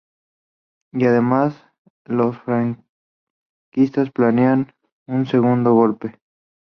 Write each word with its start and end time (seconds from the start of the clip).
Y, 0.93 1.05
además, 1.05 1.53
los 2.05 2.35
franquistas 2.39 4.09
planean 4.11 4.73
un 5.05 5.27
segundo 5.27 5.75
golpe. 5.75 6.19